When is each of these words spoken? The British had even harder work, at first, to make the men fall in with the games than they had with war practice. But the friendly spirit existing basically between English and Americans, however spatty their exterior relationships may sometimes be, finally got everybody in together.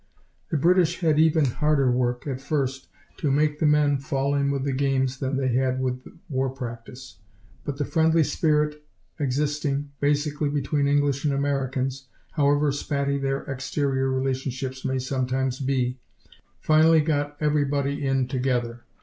The 0.49 0.57
British 0.57 1.01
had 1.01 1.19
even 1.19 1.45
harder 1.45 1.91
work, 1.91 2.25
at 2.25 2.41
first, 2.41 2.87
to 3.17 3.29
make 3.29 3.59
the 3.59 3.67
men 3.67 3.99
fall 3.99 4.33
in 4.33 4.49
with 4.49 4.63
the 4.63 4.73
games 4.73 5.19
than 5.19 5.37
they 5.37 5.49
had 5.49 5.79
with 5.79 6.01
war 6.27 6.49
practice. 6.49 7.19
But 7.65 7.77
the 7.77 7.85
friendly 7.85 8.23
spirit 8.23 8.83
existing 9.19 9.91
basically 9.99 10.49
between 10.49 10.87
English 10.87 11.23
and 11.23 11.35
Americans, 11.35 12.07
however 12.31 12.71
spatty 12.71 13.19
their 13.21 13.43
exterior 13.43 14.09
relationships 14.11 14.83
may 14.83 14.97
sometimes 14.97 15.59
be, 15.59 15.99
finally 16.61 17.01
got 17.01 17.37
everybody 17.39 18.03
in 18.03 18.27
together. 18.27 18.83